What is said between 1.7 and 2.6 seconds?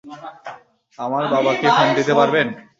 Phone দিতে পারবেন?